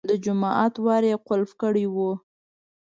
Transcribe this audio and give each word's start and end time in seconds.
د 0.09 0.11
جومات 0.23 0.73
ور 0.85 1.03
یې 1.09 1.15
قلف 1.27 1.51
کړی 1.61 1.85
و. 1.93 1.97